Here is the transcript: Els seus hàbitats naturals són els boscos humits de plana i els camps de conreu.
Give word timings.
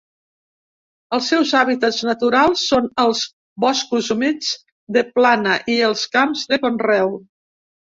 Els 1.17 1.27
seus 1.33 1.51
hàbitats 1.59 1.99
naturals 2.07 2.63
són 2.71 2.89
els 3.05 3.21
boscos 3.67 4.11
humits 4.17 4.51
de 4.99 5.07
plana 5.21 5.61
i 5.77 5.79
els 5.93 6.09
camps 6.19 6.51
de 6.55 6.63
conreu. 6.67 7.17